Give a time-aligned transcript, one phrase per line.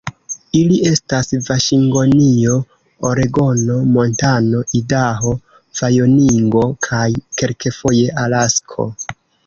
[0.59, 2.55] Ili estas Vaŝingtonio,
[3.11, 5.37] Oregono, Montano, Idaho,
[5.81, 7.07] Vajomingo kaj
[7.43, 8.93] kelkfoje Alasko.